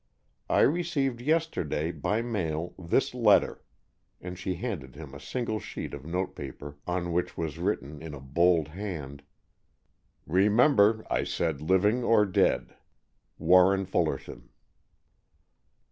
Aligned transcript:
I 0.49 0.61
received 0.61 1.21
yesterday, 1.21 1.91
by 1.91 2.23
mail, 2.23 2.73
this 2.79 3.13
letter." 3.13 3.61
And 4.19 4.35
she 4.39 4.55
handed 4.55 4.95
him 4.95 5.13
a 5.13 5.19
single 5.19 5.59
sheet 5.59 5.93
of 5.93 6.07
note 6.07 6.35
paper, 6.35 6.77
on 6.87 7.11
which 7.13 7.37
was 7.37 7.59
written, 7.59 8.01
in 8.01 8.15
a 8.15 8.19
bold 8.19 8.69
hand, 8.69 9.21
"Remember, 10.25 11.05
I 11.07 11.23
said 11.23 11.61
living 11.61 12.03
or 12.03 12.25
dead. 12.25 12.73
"Warren 13.37 13.85
Fullerton." 13.85 14.49